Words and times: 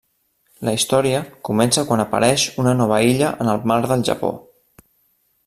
La 0.67 0.71
història 0.77 1.19
comença 1.49 1.83
quan 1.89 2.03
apareix 2.05 2.47
una 2.65 2.73
nova 2.81 2.99
illa 3.11 3.31
en 3.45 3.53
el 3.55 3.63
mar 3.73 3.79
del 3.93 4.09
Japó. 4.11 4.35